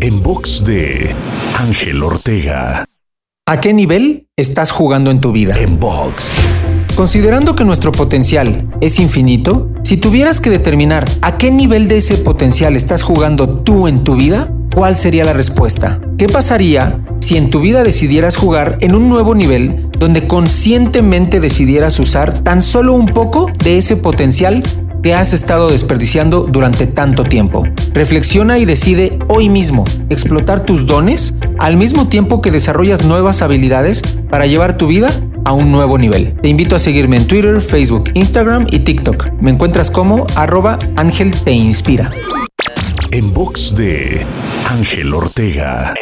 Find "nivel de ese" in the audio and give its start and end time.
11.50-12.16